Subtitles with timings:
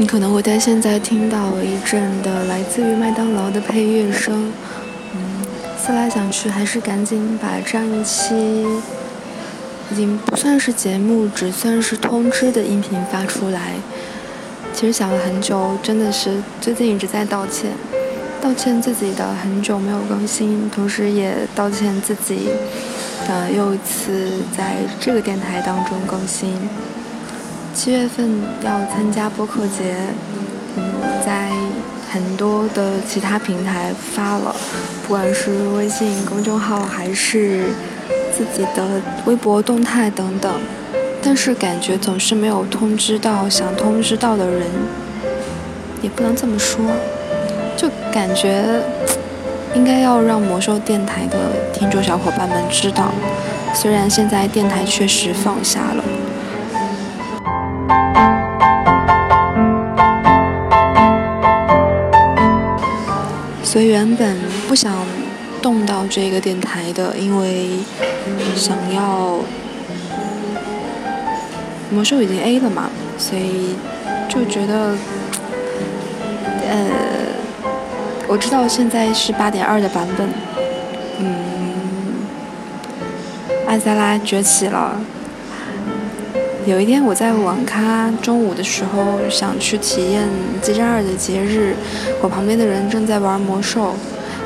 [0.00, 4.52] 你可能会在现在听到一阵的来自于麦当劳的配乐声。
[5.12, 5.44] 嗯，
[5.76, 8.64] 思来想去，还是赶紧把这样一期
[9.90, 13.72] 已经不算是节目，只算是通知的音频发出来。
[14.72, 17.72] 其实想了很久，真的是最近一直在道歉，
[18.40, 22.50] 道歉自己的很久没有更新，同时也道歉自己，
[23.28, 26.56] 呃，又一次在这个电台当中更新。
[27.74, 28.28] 七月份
[28.62, 29.94] 要参加播客节，
[30.76, 30.84] 嗯，
[31.24, 31.50] 在
[32.10, 34.54] 很多的其他平台发了，
[35.06, 37.64] 不管是微信公众号还是
[38.36, 40.52] 自己的微博动态等等。
[41.22, 44.62] 但是感觉总是没有通知到想通知到的人，
[46.00, 46.84] 也不能这么说，
[47.76, 48.64] 就感觉
[49.74, 51.38] 应该要让魔兽电台的
[51.72, 53.12] 听众小伙伴们知道，
[53.74, 56.04] 虽然现在电台确实放下了，
[63.62, 64.36] 所以原本
[64.66, 64.92] 不想
[65.60, 67.70] 动到这个电台的，因为
[68.54, 69.38] 想要。
[71.90, 73.74] 魔兽已经 A 了嘛，所以
[74.28, 74.94] 就觉得，
[76.68, 76.86] 呃，
[78.28, 80.28] 我知道现在是八点二的版本，
[81.18, 81.32] 嗯，
[83.66, 85.00] 艾萨拉崛起了。
[86.68, 90.28] 有一天我在网咖中午的时候想去体验
[90.60, 91.74] 激战二的节日，
[92.20, 93.94] 我旁边的人正在玩魔兽，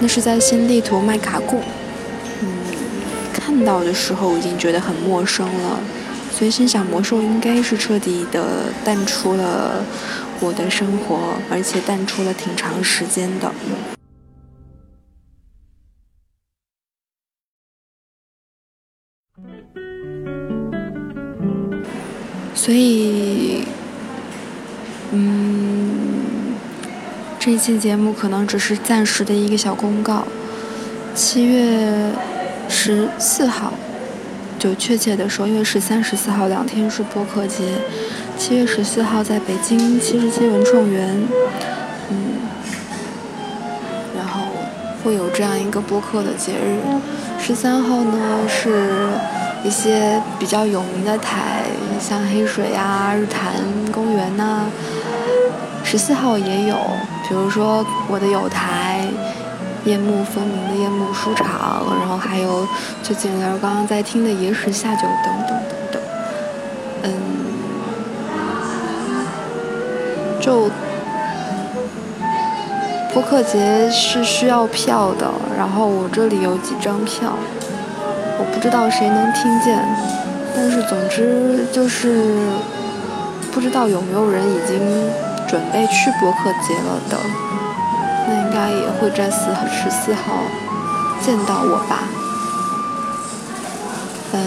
[0.00, 1.60] 那是在新地图麦卡库，
[2.42, 2.48] 嗯，
[3.32, 5.78] 看到的时候已经觉得很陌生了。
[6.32, 9.84] 所以心想，魔兽应该是彻底的淡出了
[10.40, 13.52] 我的生活，而且淡出了挺长时间的。
[22.68, 23.64] 所以，
[25.12, 26.52] 嗯，
[27.38, 30.26] 这一期节目可能只是暂时的一个小公告。
[31.14, 32.12] 七月
[32.68, 33.72] 十四号。
[34.58, 37.64] 就确切的说，因为十三、十四号两天是播客节，
[38.36, 41.16] 七月十四号在北京七十七文创园，
[42.10, 42.16] 嗯，
[44.14, 44.42] 然后
[45.02, 46.76] 会有这样一个播客的节日。
[47.40, 49.12] 十三号呢是
[49.64, 51.64] 一些比较有名的台，
[52.00, 53.54] 像黑水呀、日坛
[53.92, 54.66] 公园呐。
[55.84, 56.76] 十四号也有，
[57.28, 59.06] 比如说我的有台。
[59.84, 62.66] 夜幕分明的夜幕书场，然后还有
[63.02, 66.02] 最近刚刚在听的野史下酒等等等等，
[67.04, 67.12] 嗯，
[70.40, 70.68] 就
[73.14, 77.32] 播客节是需要票的，然后我这里有几张票，
[78.38, 79.78] 我不知道谁能听见，
[80.54, 82.38] 但是总之就是
[83.52, 84.78] 不知道有没有人已经
[85.48, 87.18] 准备去博客节了的。
[88.28, 90.42] 那应该也会在四十四号
[91.20, 92.08] 见到我吧。
[94.32, 94.38] 嗯，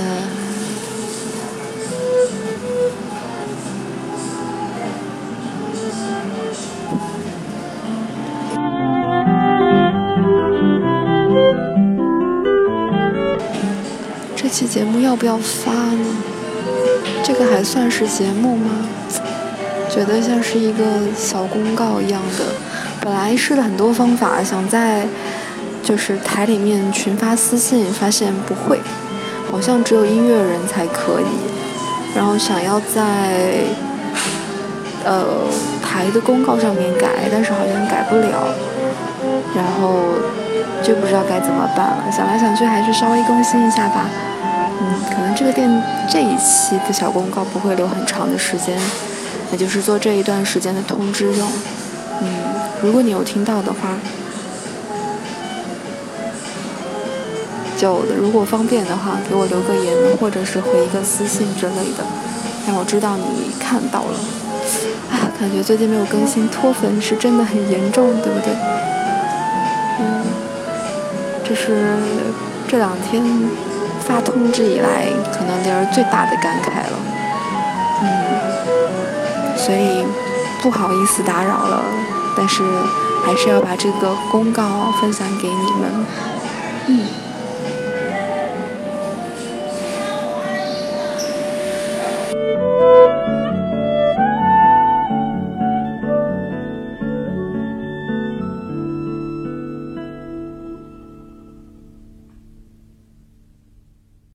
[14.51, 16.05] 期节目要不要发呢？
[17.23, 18.69] 这个还算是节目吗？
[19.89, 20.83] 觉得像是一个
[21.17, 22.43] 小公告一样的。
[22.99, 25.07] 本来试了很多方法，想在
[25.81, 28.79] 就是台里面群发私信，发现不会，
[29.49, 32.13] 好像只有音乐人才可以。
[32.13, 33.63] 然后想要在
[35.05, 35.23] 呃
[35.81, 38.53] 台的公告上面改，但是好像改不了。
[39.55, 39.95] 然后
[40.83, 42.11] 就不知道该怎么办了。
[42.11, 44.05] 想来想去，还是稍微更新一下吧。
[44.83, 45.69] 嗯，可能这个店
[46.09, 48.77] 这一期的小公告不会留很长的时间，
[49.51, 51.47] 也就是做这一段时间的通知用。
[52.21, 52.27] 嗯。
[52.81, 53.95] 如果你有听到的话，
[57.77, 62.03] 就如果方便的话，给我留个言，或者是回一个私信之类的，
[62.65, 64.17] 让我知道你看到了。
[65.11, 68.51] 啊，感觉最近没有更新，脱粉是真的很严重，对不对？
[69.99, 70.23] 嗯，
[71.43, 71.97] 这是
[72.67, 73.23] 这两天
[74.01, 76.97] 发通知以来可能点儿最大的感慨了。
[78.03, 80.05] 嗯，所以
[80.61, 81.83] 不好意思打扰了。
[82.35, 82.63] 但是，
[83.25, 86.05] 还是要把这个公告分享给你们。
[86.87, 87.05] 嗯。